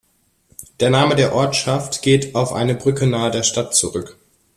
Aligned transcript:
Der 0.79 0.89
Name 0.89 1.13
der 1.13 1.35
Ortschaft 1.35 2.01
geht 2.01 2.33
auf 2.33 2.53
eine 2.53 2.73
Brücke 2.73 3.05
nahe 3.05 3.29
der 3.29 3.43
Stadt 3.43 3.75
zurück. 3.75 4.17